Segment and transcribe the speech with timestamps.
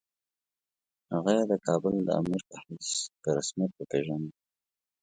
[1.13, 2.89] هغه یې د کابل د امیر په حیث
[3.21, 4.33] په رسمیت وپېژانده.